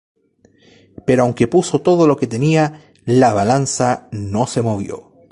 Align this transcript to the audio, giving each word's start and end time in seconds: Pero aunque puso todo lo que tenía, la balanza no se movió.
Pero 1.05 1.21
aunque 1.21 1.47
puso 1.47 1.83
todo 1.83 2.07
lo 2.07 2.17
que 2.17 2.25
tenía, 2.25 2.91
la 3.05 3.33
balanza 3.33 4.07
no 4.11 4.47
se 4.47 4.63
movió. 4.63 5.11